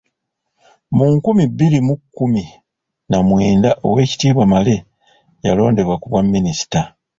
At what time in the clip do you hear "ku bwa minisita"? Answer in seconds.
6.01-6.81